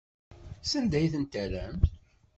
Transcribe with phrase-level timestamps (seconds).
[0.69, 1.89] Sanda ay ten-terramt?